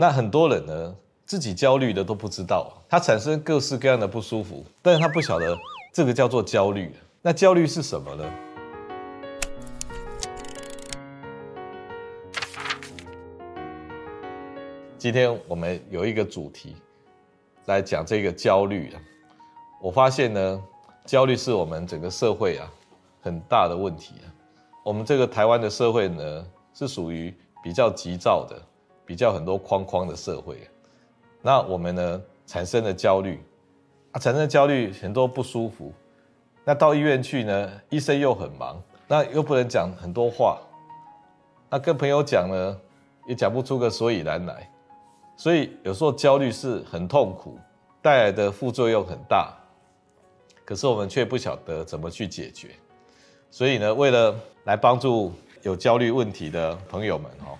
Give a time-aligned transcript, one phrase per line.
[0.00, 0.94] 那很多人呢，
[1.26, 5.58] 自己焦虑的都不知道，他产生各式各样的不舒服，但是他不晓得
[5.92, 6.94] 这个叫做焦虑。
[7.20, 8.24] 那焦虑是什么呢？
[14.96, 16.76] 今天我们有一个主题
[17.64, 19.02] 来讲这个焦虑啊。
[19.82, 20.62] 我发现呢，
[21.04, 22.70] 焦虑是我们整个社会啊
[23.20, 24.14] 很大的问题。
[24.84, 27.34] 我们这个台湾的社会呢，是属于
[27.64, 28.62] 比较急躁的、
[29.08, 30.68] 比较很多框框的社会。
[31.40, 33.42] 那我们呢，产生了焦虑
[34.12, 35.90] 啊，产生了焦虑，很多不舒服。
[36.62, 40.58] 那到医院去呢，医生又很忙，那又不能讲很多话。
[41.70, 42.78] 那跟朋友讲呢，
[43.26, 44.70] 也讲不出个所以然来。
[45.38, 47.58] 所以有时候焦虑是很痛苦，
[48.02, 49.56] 带来的副作用很大，
[50.66, 52.72] 可是我们却不晓得怎么去解决。
[53.50, 57.58] 所以呢，为了来帮助有焦虑问题的朋友们，哈，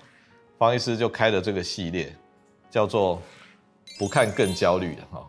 [0.59, 2.13] 方医师就开了这个系列，
[2.69, 3.21] 叫做
[3.97, 5.25] “不看更焦虑”的哈，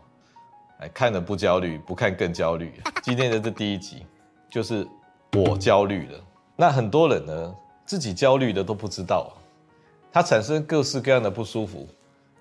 [0.79, 2.73] 哎，看了不焦虑，不看更焦虑。
[3.01, 4.05] 今天的这第一集
[4.49, 4.85] 就是
[5.31, 6.19] 我焦虑了。
[6.57, 9.31] 那很多人呢，自己焦虑的都不知道，
[10.11, 11.87] 他产生各式各样的不舒服。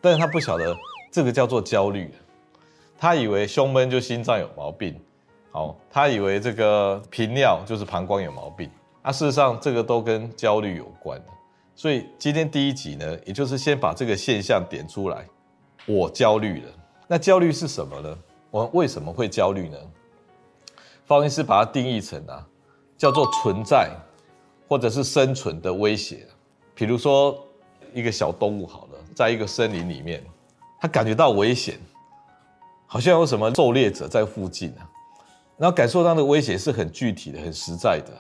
[0.00, 0.76] 但是他不晓得
[1.12, 2.12] 这个叫做焦虑，
[2.98, 5.00] 他以为胸闷就心脏有毛病，
[5.52, 8.68] 好，他以为这个频尿就是膀胱有毛病，
[9.02, 11.22] 啊，事实上这个都跟焦虑有关。
[11.80, 15.26] 所以今天第一集呢，也就是先把这个现象点出来，
[15.86, 16.68] 我焦虑了。
[17.08, 18.18] 那焦虑是什么呢？
[18.50, 19.78] 我们为什么会焦虑呢？
[21.06, 22.46] 方医师把它定义成啊，
[22.98, 23.90] 叫做存在
[24.68, 26.26] 或者是生存的威胁，
[26.74, 27.42] 比如说
[27.94, 28.98] 一个小动物好了。
[29.14, 30.22] 在一个森林里面，
[30.82, 31.78] 他感觉到危险，
[32.86, 34.84] 好像有什么狩猎者在附近啊，
[35.56, 38.12] 然后感受到的威胁是很具体的、很实在的，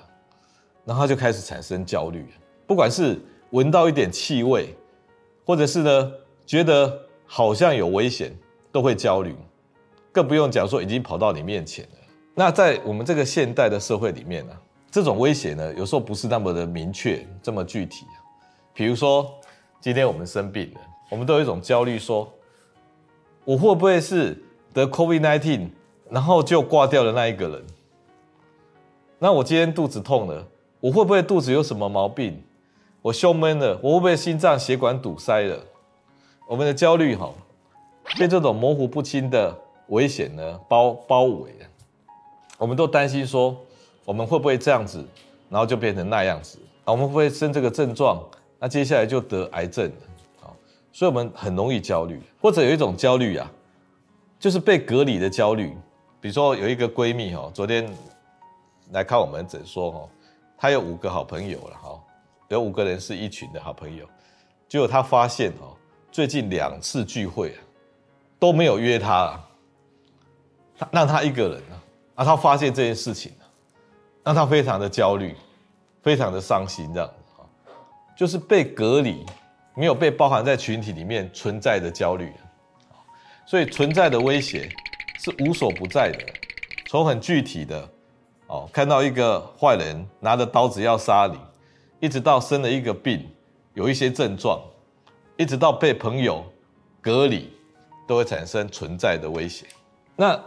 [0.86, 2.26] 然后他就开始产生焦虑。
[2.66, 4.74] 不管是闻到一点气味，
[5.44, 6.12] 或者是呢
[6.46, 8.36] 觉得好像有危险，
[8.72, 9.34] 都会焦虑，
[10.12, 11.98] 更不用讲说已经跑到你面前了。
[12.34, 14.52] 那在我们这个现代的社会里面呢，
[14.90, 18.06] 这种威胁呢，有时候不是那么的明确，这么具体。
[18.74, 19.30] 比如说。
[19.82, 22.30] 今天我们生病了，我们都有一种焦虑，说
[23.46, 24.36] 我会不会是
[24.74, 25.70] 得 COVID-19，
[26.10, 27.64] 然后就挂掉的那一个人？
[29.18, 30.46] 那我今天肚子痛了，
[30.80, 32.42] 我会不会肚子有什么毛病？
[33.02, 35.58] 我胸闷了，我会不会心脏血管堵塞了？
[36.46, 37.32] 我们的焦虑哈，
[38.18, 39.56] 被这种模糊不清的
[39.88, 41.66] 危险呢包包围了，
[42.58, 43.56] 我们都担心说，
[44.04, 45.02] 我们会不会这样子，
[45.48, 46.58] 然后就变成那样子？
[46.84, 48.22] 啊，我们会不会生这个症状？
[48.58, 50.02] 那接下来就得癌症了，
[50.40, 50.56] 好，
[50.92, 53.50] 所以我们很容易焦虑，或者有一种焦虑啊，
[54.38, 55.74] 就是被隔离的焦虑。
[56.20, 57.90] 比如说有一个闺蜜哈，昨天
[58.90, 60.08] 来看我们诊说哈，
[60.58, 61.98] 她有五个好朋友了哈，
[62.50, 64.04] 有五个人是一群的好朋友，
[64.68, 65.76] 结果他发现哦，
[66.10, 67.54] 最近两次聚会
[68.40, 69.40] 都没有约他，
[70.76, 71.74] 他让他一个人啊，
[72.16, 73.30] 啊，她发现这件事情，
[74.24, 75.36] 让他非常的焦虑，
[76.02, 77.46] 非常的伤心这样子啊。
[78.16, 79.24] 就是被隔离，
[79.76, 82.32] 没有被包含在群体里面存在的焦虑，
[83.46, 84.68] 所以存在的威胁
[85.20, 86.18] 是无所不在的，
[86.88, 87.88] 从很具体的
[88.48, 91.38] 哦，看到一个坏人拿着刀子要杀你，
[92.00, 93.28] 一直到生了一个病，
[93.74, 94.60] 有一些症状，
[95.36, 96.44] 一直到被朋友
[97.00, 97.52] 隔离，
[98.06, 99.66] 都会产生存在的威胁。
[100.16, 100.38] 那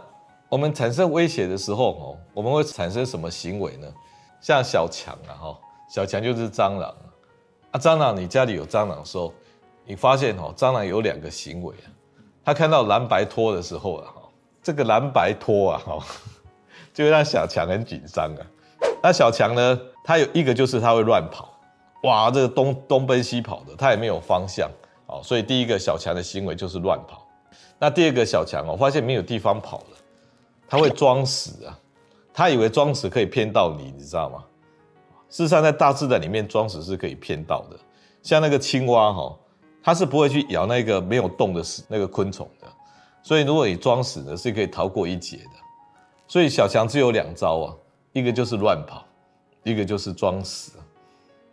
[0.48, 3.92] 我们产生威胁的时候哦，我们会产生什么行为呢？
[4.40, 6.94] 像小强啊，哈，小强就是蟑螂。
[7.70, 9.32] 啊，蟑螂，你家里有蟑螂的时候，
[9.84, 11.88] 你发现哦，蟑螂有两个行为啊。
[12.44, 14.22] 他看到蓝白拖的时候啊，哈，
[14.62, 16.06] 这个蓝白拖啊，哈，
[16.92, 18.46] 就会让小强很紧张啊。
[19.04, 21.52] 那小强呢，他有一个就是他会乱跑，
[22.04, 24.66] 哇，这个东东奔西跑的，他也没有方向，
[25.04, 27.22] 哦，所以第一个小强的行为就是乱跑。
[27.78, 29.98] 那第二个小强哦，发现没有地方跑了，
[30.66, 31.78] 他会装死啊，
[32.32, 34.42] 他以为装死可以骗到你，你知道吗？
[35.28, 37.76] 事实上，在大自然里面装死是可以骗到的。
[38.22, 39.36] 像那个青蛙哈，
[39.82, 42.66] 它是不会去咬那个没有动的死那个昆虫的。
[43.22, 45.50] 所以，如果你装死呢，是可以逃过一劫的。
[46.26, 47.74] 所以，小强只有两招啊，
[48.14, 49.04] 一个就是乱跑，
[49.64, 50.72] 一个就是装死。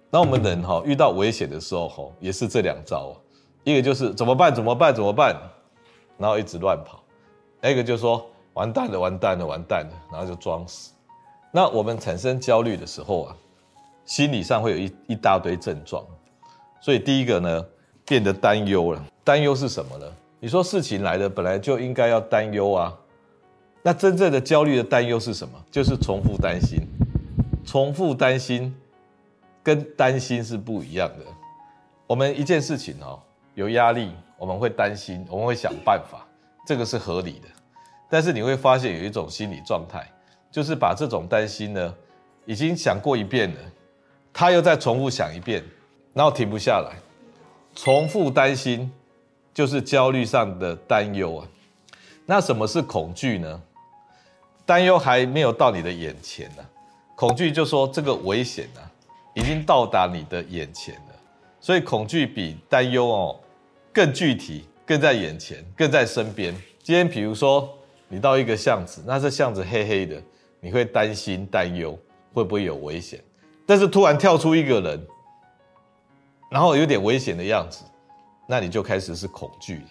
[0.10, 3.14] 那我们人哈遇到危险的时候哈，也是这两招啊。
[3.64, 4.54] 一个就是怎么办？
[4.54, 4.96] 怎么办？
[4.96, 5.36] 怎么办？
[6.18, 7.04] 然后一直乱跑。
[7.60, 10.92] 那一个就是说完蛋了，完蛋了，完蛋了，然后就装死。
[11.52, 13.36] 那我们产生焦虑的时候啊。
[14.04, 16.04] 心理上会有一一大堆症状，
[16.82, 17.66] 所以第一个呢，
[18.06, 19.02] 变得担忧了。
[19.24, 20.06] 担忧是什么呢？
[20.40, 22.98] 你说事情来了，本来就应该要担忧啊。
[23.84, 25.54] 那真正的焦虑的担忧是什么？
[25.72, 26.80] 就是重复担心。
[27.66, 28.76] 重复担心
[29.64, 31.26] 跟担心是不一样的。
[32.08, 33.20] 我们一件事情哦，
[33.56, 36.28] 有压力，我们会担心，我们会想办法，
[36.66, 37.48] 这个是合理的。
[38.10, 40.06] 但是你会发现有一种心理状态，
[40.52, 41.96] 就是把这种担心呢，
[42.46, 43.60] 已经想过一遍了，
[44.34, 45.64] 他又再重复想一遍，
[46.14, 46.98] 然后停不下来。
[47.74, 48.92] 重复担心
[49.54, 51.48] 就是焦虑上的担忧啊。
[52.26, 53.62] 那什么是恐惧呢？
[54.72, 56.64] 担忧还没有到你的眼前呢，
[57.14, 58.88] 恐惧就说这个危险啊，
[59.34, 61.16] 已经到达你的眼前了。
[61.60, 63.38] 所以恐惧比担忧哦
[63.92, 66.56] 更具体，更在眼前，更在身边。
[66.82, 67.70] 今天比如说。
[68.14, 70.22] 你到一个巷子，那这巷子黑黑的，
[70.60, 71.98] 你会担心担忧
[72.34, 73.24] 会不会有危险？
[73.66, 75.08] 但是突然跳出一个人，
[76.50, 77.86] 然后有点危险的样子，
[78.46, 79.84] 那你就开始是恐惧了。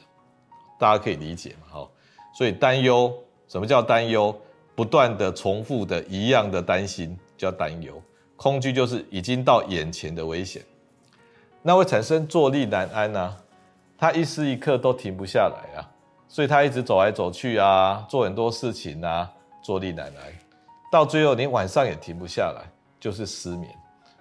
[0.79, 1.67] 大家可以理解嘛？
[1.71, 1.91] 好，
[2.35, 3.11] 所以担忧，
[3.49, 4.39] 什么叫担忧？
[4.81, 8.03] 不断的重复的一样的担心叫担忧。
[8.35, 10.63] 恐惧就是已经到眼前的危险，
[11.61, 13.37] 那会产生坐立难安啊，
[13.99, 15.85] 他一时一刻都停不下来啊。
[16.29, 19.31] 所以他一直走来走去啊，做很多事情啊，
[19.63, 20.33] 坐立难安，
[20.91, 22.65] 到最后你晚上也停不下来，
[22.99, 23.71] 就是失眠。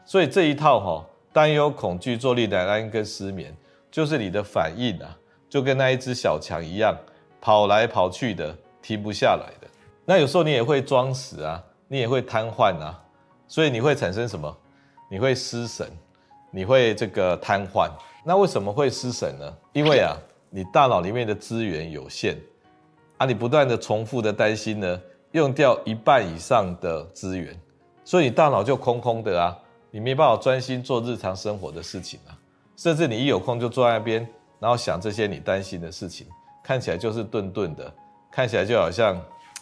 [0.04, 3.56] 所以这一套哈，担忧、恐惧、坐立难安跟失眠，
[3.90, 5.18] 就是你的反应啊，
[5.50, 6.94] 就跟那一只小强一样，
[7.40, 9.70] 跑来跑去的，停不下来的。
[10.10, 13.00] 那有时候你也会装死啊，你也会瘫痪啊，
[13.48, 14.58] 所以你会产生什么？
[15.08, 15.88] 你会失神，
[16.50, 17.88] 你会这个瘫痪。
[18.26, 19.58] 那为什么会失神呢？
[19.72, 20.18] 因为啊。
[20.52, 22.36] 你大脑里面的资源有限，
[23.20, 25.00] 啊，你不断的重复的担心呢，
[25.34, 27.56] 用掉一半以上的资源，
[28.04, 29.56] 所以你大脑就空空的啊，
[29.92, 32.34] 你没办法专心做日常生活的事情啊，
[32.76, 34.28] 甚至你一有空就坐在那边，
[34.60, 36.26] 然后想这些你担心的事情，
[36.64, 37.94] 看起来就是顿顿的，
[38.32, 39.16] 看起来就好像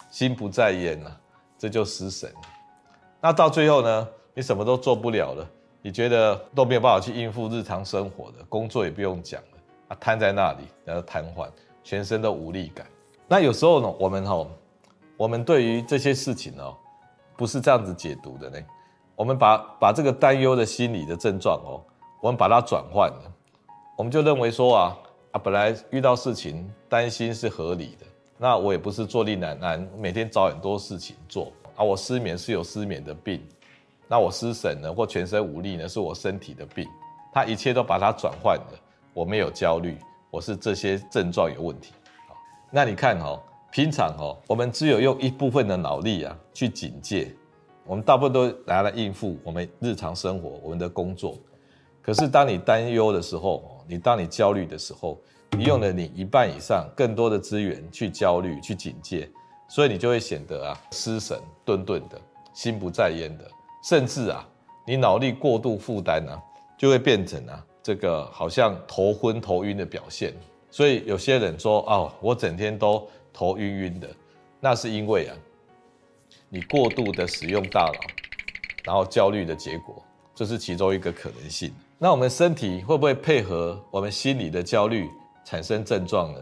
[0.09, 1.19] 心不在焉了，
[1.57, 2.41] 这就失神了。
[3.19, 5.47] 那到最后呢，你什么都做不了了，
[5.81, 9.57] 你觉得都没有办法去应付日常生活的工作也不用讲了。
[9.89, 11.49] 啊，瘫在那里，然后瘫痪，
[11.83, 12.85] 全身都无力感。
[13.27, 14.45] 那有时候呢，我们哈，
[15.15, 16.75] 我们对于这些事情哦，
[17.37, 18.59] 不是这样子解读的呢。
[19.15, 21.81] 我们把把这个担忧的心理的症状哦，
[22.21, 23.33] 我们把它转换了，
[23.97, 24.97] 我们就认为说啊
[25.31, 28.05] 啊，本来遇到事情担心是合理的。
[28.37, 31.83] 那我也不是坐立难安，每天找很多事情做啊。
[31.83, 33.41] 我失眠是有失眠的病，
[34.07, 36.87] 那我失神呢，或全身无力呢，是我身体的病。
[37.33, 38.79] 他一切都把它转换了。
[39.13, 39.97] 我没有焦虑，
[40.29, 41.93] 我是这些症状有问题。
[42.69, 43.41] 那你看哦，
[43.71, 47.33] 平常哦，我们只有用一部分的脑力啊去警戒，
[47.85, 51.35] 我们大部分都拿来应付我们日常生活、我们的工作。
[52.03, 55.19] 可是当你担忧的时候，你当你焦虑的时候，
[55.51, 59.29] 你用了你一半以上更多的资源去焦虑、去警戒，
[59.67, 62.19] 所以你就会显得啊失神、顿顿的，
[62.53, 63.49] 心不在焉的，
[63.83, 64.47] 甚至啊
[64.85, 66.37] 你脑力过度负担呢，
[66.77, 67.63] 就会变成啊。
[67.83, 70.33] 这个好像头昏头晕的表现，
[70.69, 74.09] 所以有些人说哦，我整天都头晕晕的，
[74.59, 75.35] 那是因为啊，
[76.49, 77.99] 你过度的使用大脑，
[78.83, 80.03] 然后焦虑的结果，
[80.35, 81.73] 这是其中一个可能性。
[81.97, 85.09] 那我们身体会不会配合我们心理的焦虑
[85.47, 86.39] 产生症状呢？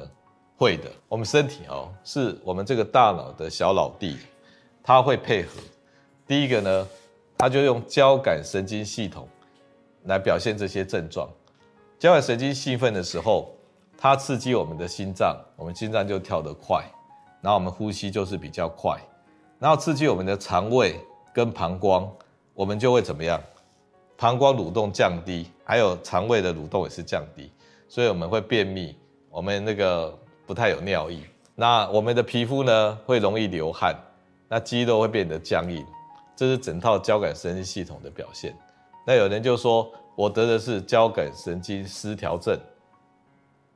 [0.57, 4.17] 会的，我们身体哦，是我们这个大脑的小老弟，
[4.81, 5.61] 它会配合。
[6.25, 6.87] 第一个呢，
[7.37, 9.27] 它就用交感神经系统。
[10.05, 11.27] 来表现这些症状，
[11.97, 13.51] 交感神经兴奋的时候，
[13.95, 16.83] 它刺激我们的心脏，我们心脏就跳得快，
[17.41, 18.99] 然后我们呼吸就是比较快，
[19.57, 20.99] 然后刺激我们的肠胃
[21.33, 22.07] 跟膀胱，
[22.53, 23.41] 我们就会怎么样？
[24.15, 27.51] 膀胱蠕动降低，还有肠胃的蠕动也是降低，
[27.89, 28.95] 所以我们会便秘，
[29.35, 31.19] 我们那个不太有尿意，
[31.55, 33.93] 那我们的皮肤呢会容易流汗，
[34.47, 35.85] 那肌肉会变得僵硬，
[36.37, 38.55] 这是整套交感神经系统的表现。
[39.05, 42.57] 那有人就说，我得的是交感神经失调症。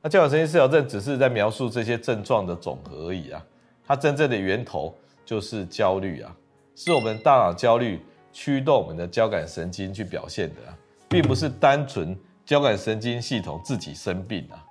[0.01, 3.45] 那交感神经失调症只是在描述这些症状的总和而已啊，
[3.85, 6.33] 它真正的源头就是焦虑啊，
[6.73, 7.99] 是我们大脑焦虑
[8.31, 10.77] 驱动我们的交感神经去表现的啊，
[11.09, 14.63] 并不是单纯交感神经系统自己生病啊。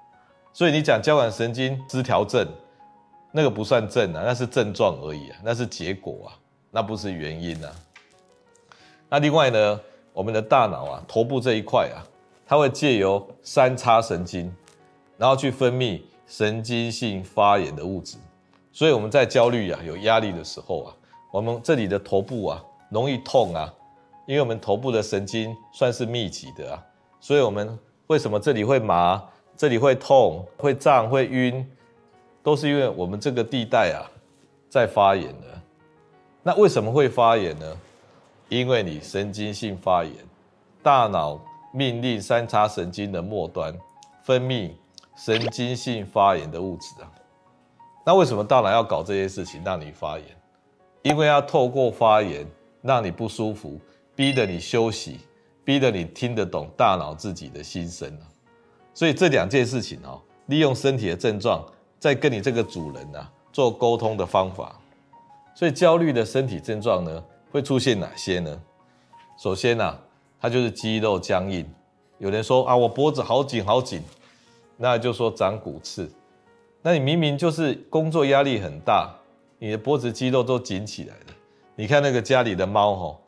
[0.58, 2.44] 所以你讲交感神经失调症，
[3.30, 6.34] 那个不算症啊，那是症状而已啊，那是结果啊，
[6.72, 7.70] 那不是原因啊。
[9.08, 9.80] 那另外呢？
[10.12, 12.02] 我们的大脑啊，头部这一块啊，
[12.44, 14.52] 它会借由三叉神经，
[15.16, 18.16] 然后去分泌神经性发炎的物质。
[18.72, 20.94] 所以我们在焦虑啊、有压力的时候啊，
[21.30, 22.60] 我们这里的头部啊
[22.90, 23.72] 容易痛啊，
[24.26, 26.84] 因为我们头部的神经算是密集的啊，
[27.20, 29.22] 所以我们为什么这里会麻、
[29.58, 31.68] 这里会痛、会胀、会晕，
[32.44, 34.06] 都是因为我们这个地带啊
[34.70, 35.62] 在发炎了。
[36.44, 37.76] 那为什么会发炎呢？
[38.48, 40.14] 因为你神经性发炎，
[40.80, 41.40] 大脑
[41.72, 43.76] 命令三叉神经的末端
[44.22, 44.70] 分泌
[45.16, 47.10] 神经性发炎的物质啊。
[48.06, 50.26] 那为什么大脑要搞这些事情让你发炎？
[51.02, 52.46] 因为要透过发炎
[52.80, 53.76] 让你不舒服，
[54.14, 55.18] 逼得你休息，
[55.64, 58.24] 逼得你听得懂大脑自己的心声啊。
[58.99, 61.64] 所以这两件事情哦，利用身体的症状，
[62.00, 64.76] 在跟你这个主人啊做沟通的方法。
[65.55, 68.61] 所以焦虑的身体症状呢，会出现哪些呢？
[69.40, 70.00] 首先呢、啊，
[70.40, 71.64] 它就是肌肉僵硬。
[72.19, 74.02] 有人说啊，我脖子好紧好紧，
[74.76, 76.11] 那就说长骨刺。
[76.83, 79.14] 那你明明就是工作压力很大，
[79.61, 81.26] 你的脖子肌肉都紧起来了。
[81.76, 83.21] 你看那个家里的猫吼，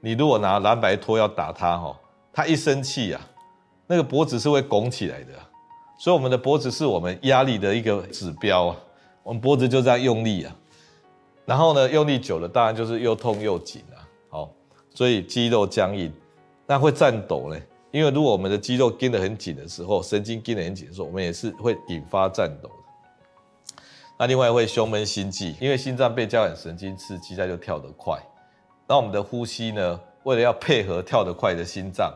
[0.00, 1.96] 你如果拿蓝白拖要打它吼，
[2.32, 3.20] 它一生气啊，
[3.92, 5.34] 那个脖子是会拱起来的。
[5.98, 8.76] 所以我们的脖子是我们压力的一个指标啊，
[9.22, 10.56] 我们脖子就这样用力啊。
[11.44, 14.00] 然后呢，用力久了，当然就是又痛又紧啊。
[14.30, 14.50] 好，
[14.94, 16.10] 所以肌肉僵硬，
[16.66, 17.60] 那会颤抖呢？
[17.90, 23.82] 因为如果我们的肌肉绷得很紧的时候，神经绷得很紧的时候，我们也是会引发颤抖的。
[24.18, 28.18] 那另外会胸闷心悸，因为心脏被交感神经刺激，它就跳得快。
[28.88, 32.12] 那我们的呼吸呢，为了要配合跳得快的心脏，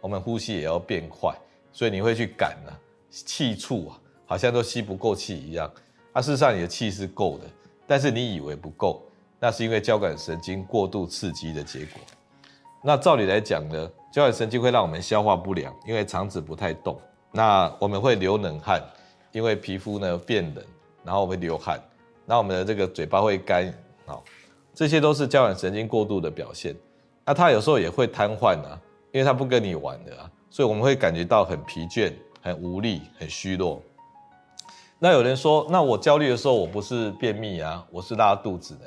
[0.00, 1.34] 我们呼吸也要变快，
[1.72, 2.72] 所以你会去赶啊，
[3.10, 5.70] 气促啊，好像都吸不够气一样。
[6.12, 7.44] 啊，事实上你的气是够的。
[7.86, 9.02] 但是你以为不够，
[9.38, 12.00] 那是因为交感神经过度刺激的结果。
[12.82, 16.96] 那照理来讲呢，交感神经会让我们消化不良，因为肠子不太动。
[17.32, 18.80] 那我们会流冷汗，
[19.32, 20.64] 因为皮肤呢变冷，
[21.04, 21.80] 然后会流汗。
[22.24, 23.72] 那我们的这个嘴巴会干，
[24.06, 24.22] 好，
[24.72, 26.74] 这些都是交感神经过度的表现。
[27.24, 28.80] 那它有时候也会瘫痪啊，
[29.12, 33.82] 因为他不跟你玩的啊，所以我们会感觉到很疲倦、很无力、很虚弱。
[34.98, 38.82] 那有人说，那我焦虑的时候，我不是便秘啊，我是拉肚子的。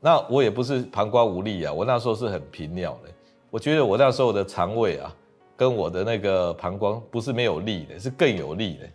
[0.00, 3.10] 那我也不是膀胱无力啊，我那时候是很频尿的。
[3.50, 5.14] 我觉得我那时候的肠胃啊，
[5.56, 8.88] 跟我的那个膀胱不是没有力的，是更有力的。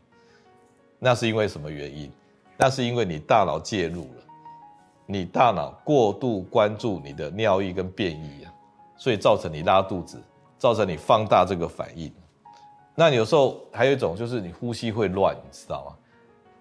[1.00, 2.12] 那是因为什么原因？
[2.58, 4.24] 那是因为你大脑介入了，
[5.06, 8.52] 你大脑过度关注你的尿液跟便意啊，
[8.98, 10.22] 所以造成你拉肚子，
[10.58, 12.12] 造成你放大这个反应。
[12.96, 15.96] 那有时候还有一种就是你呼吸会乱，你知道吗？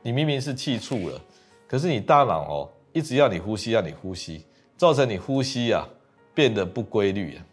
[0.02, 1.20] 你明明是气促了，
[1.66, 4.44] 可是你大脑哦一直要你呼吸，要你呼吸，
[4.76, 5.88] 造成你呼吸啊
[6.34, 7.44] 变得不规律啊。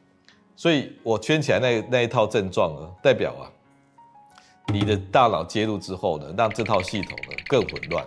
[0.55, 3.49] 所以我圈起来那那一套症状呢，代表啊
[4.67, 8.05] 你的大脑介入之后呢，让这套系统呢更混乱。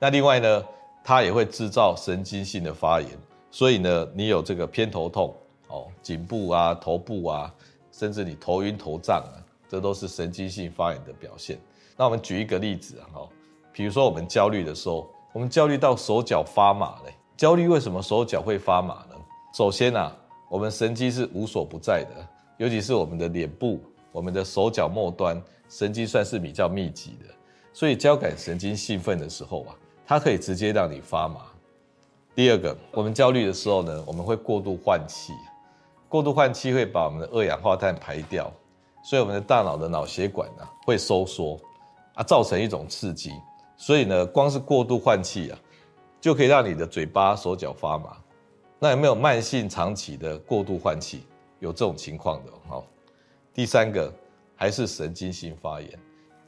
[0.00, 0.64] 那另外呢，
[1.04, 3.10] 它也会制造神经性的发炎，
[3.50, 5.34] 所以呢，你有这个偏头痛
[5.72, 7.52] 哦，颈部啊、头部啊，
[7.90, 11.58] 甚至你头晕头胀啊，这都是神经性发炎的表现。
[11.96, 13.28] 那我们举一个例子啊，哈。
[13.72, 17.14] 比如说，我们焦虑的时候，我们焦虑到手脚发麻嘞。
[17.38, 19.16] 焦虑为什么手脚会发麻呢？
[19.56, 20.14] 首先啊，
[20.50, 23.80] 我们神经是无所不在的，尤其是我们的脸部、
[24.12, 27.34] 我们的手脚末端神经算是比较密集的，
[27.72, 29.74] 所以交感神经兴奋的时候啊，
[30.06, 31.40] 它可以直接让你发麻。
[32.34, 35.32] 第二个，我们焦虑的时候呢，我们会过度换气，
[36.12, 38.52] 过度换气会把我们的二氧化碳排掉，
[39.02, 41.58] 所以我们的大脑的脑血管呢会收缩
[42.12, 43.32] 啊，造成一种刺激。
[43.78, 45.58] 所以呢，光是过度换气啊，
[46.20, 48.14] 就可以让你的嘴巴、手脚发麻。
[48.78, 51.24] 那有没有慢性、长期的过度换气？
[51.60, 52.52] 有这种情况的。
[52.68, 52.84] 好，
[53.54, 54.12] 第三个
[54.54, 55.98] 还是神经性发炎。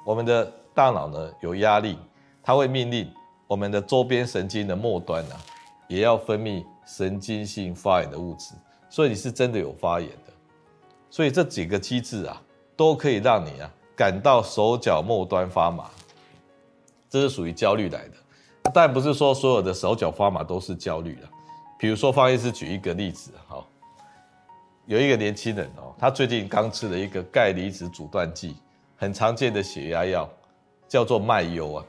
[0.04, 1.98] 我们的大脑呢有压力，
[2.42, 3.10] 它会命令
[3.46, 5.40] 我们的周边神经的末端啊，
[5.88, 8.52] 也要分泌神经性发炎的物质。
[8.94, 10.32] 所以你是真的有发炎的。
[11.10, 12.40] 所以这几个机制啊，
[12.76, 15.90] 都可以让你啊感到手脚末端发麻。
[17.10, 21.28] 这是属于焦虑来的，但不是说所有的手脚发麻都是焦虑了。
[21.76, 23.66] 比如说，方医师举一个例子，哈，
[24.86, 28.54] 有一个年轻人哦，他最近刚吃了一个钙离子阻断剂，
[28.96, 30.30] 很常见的血压药，
[30.86, 31.84] 叫做脉优啊。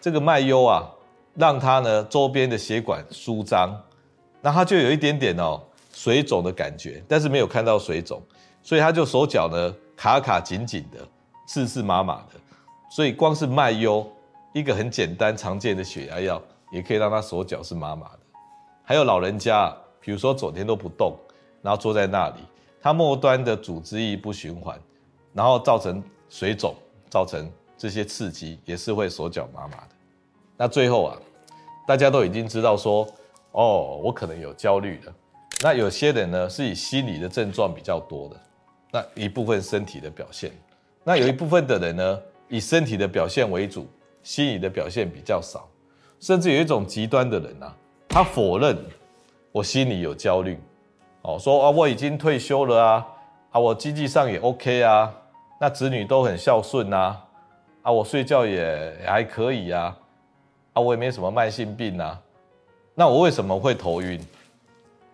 [0.00, 0.88] 这个脉优啊，
[1.34, 3.76] 让他呢周边的血管舒张，
[4.40, 5.60] 那他就有一点点哦
[5.96, 8.20] 水肿的感觉，但是没有看到水肿，
[8.62, 10.98] 所以他就手脚呢卡卡紧紧的，
[11.48, 12.38] 刺刺麻麻的，
[12.90, 14.06] 所以光是脉优。
[14.52, 18.18] 一个很简单常见的血压药，也可以让他手脚是麻麻的。
[18.82, 21.16] 还有老人家，比如说整天都不动，
[21.62, 22.40] 然后坐在那里，
[22.80, 24.78] 他末端的组织液不循环，
[25.32, 26.74] 然后造成水肿，
[27.10, 29.88] 造成这些刺激，也是会手脚麻麻的。
[30.58, 31.16] 那最后啊，
[31.86, 33.06] 大家都已经知道说，
[33.52, 35.14] 哦，我可能有焦虑了。
[35.62, 38.36] 那有些人呢，是以心理的症状比较多的，
[38.92, 40.50] 那一部分身体的表现，
[41.04, 43.86] 那有一部分的人呢，以身体的表现为主。
[44.22, 45.68] 心理的表现比较少，
[46.18, 47.72] 甚至有一种极端的人啊，
[48.08, 48.76] 他否认
[49.52, 50.58] 我心里有焦虑，
[51.22, 53.06] 哦，说啊我已经退休了啊，
[53.52, 55.14] 啊我经济上也 OK 啊，
[55.60, 57.24] 那子女都很孝顺啊，
[57.82, 59.96] 啊，我睡觉也还可以啊，
[60.72, 62.20] 啊，我也没什么慢性病啊，
[62.96, 64.20] 那我为什么会头晕？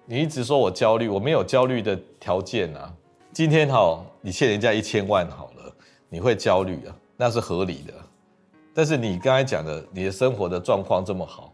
[0.04, 2.92] 你一直说我焦虑，我没有焦虑的条件啊。
[3.32, 5.73] 今天哈，你欠人家一千万好了，
[6.09, 7.94] 你会焦虑啊，那是合理的。
[8.75, 11.52] 但是你刚才讲的，你的生活的状况这么好，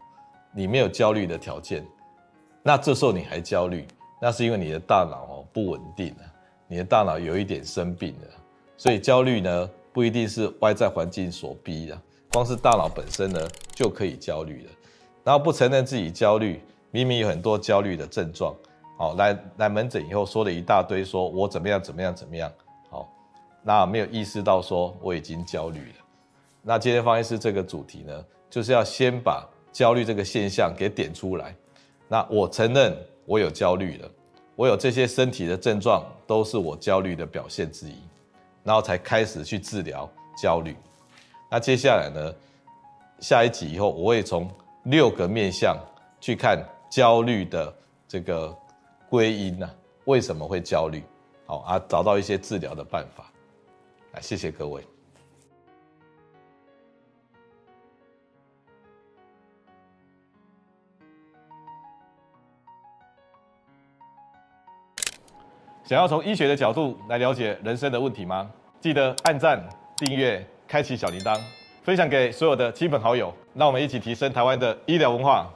[0.51, 1.85] 你没有焦虑的条件，
[2.63, 3.85] 那这时候你还焦虑，
[4.19, 6.25] 那是因为你的大脑哦不稳定啊，
[6.67, 8.27] 你的大脑有一点生病了。
[8.77, 12.01] 所以焦虑呢，不一定是外在环境所逼的，
[12.31, 14.71] 光是大脑本身呢就可以焦虑了。
[15.23, 16.59] 然后不承认自己焦虑，
[16.91, 18.55] 明明有很多焦虑的症状。
[18.97, 22.51] 好，来来门诊以后说了一大堆，说我怎么样怎么样怎么样，
[22.89, 23.09] 好，
[23.63, 26.05] 那没有意识到说我已经焦虑了。
[26.61, 31.55] 那今天方医师这个主题呢，就是要先把焦虑这个现象给点出来。
[32.09, 34.09] 那我承认我有焦虑了，
[34.55, 37.95] 我有这些身体的症状都是我焦虑的表现之一，
[38.63, 40.75] 然后才开始去治疗焦虑。
[41.49, 42.33] 那接下来呢，
[43.21, 44.49] 下一集以后我会从
[44.83, 45.77] 六个面向
[46.19, 47.73] 去看焦虑的
[48.07, 48.57] 这个。
[49.09, 49.67] 归因呢？
[50.05, 51.03] 为什么会焦虑？
[51.47, 53.25] 好啊，找到一些治疗的办法。
[54.11, 54.83] 来，谢谢各位。
[65.83, 68.47] 想要从医学的角度来了解人生的问题吗？
[68.79, 69.59] 记得按赞、
[69.97, 71.35] 订阅、开启小铃铛，
[71.81, 73.33] 分享给所有的亲朋好友。
[73.55, 75.51] 让我们一起提升台湾的医疗文化。